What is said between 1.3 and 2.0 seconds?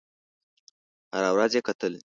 ورځ یې کتل.